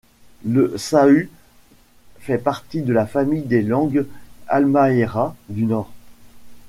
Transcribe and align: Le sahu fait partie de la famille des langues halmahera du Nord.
Le 0.45 0.79
sahu 0.79 1.29
fait 2.21 2.39
partie 2.39 2.81
de 2.81 2.91
la 2.91 3.05
famille 3.05 3.43
des 3.43 3.61
langues 3.61 4.07
halmahera 4.47 5.35
du 5.49 5.65
Nord. 5.65 5.91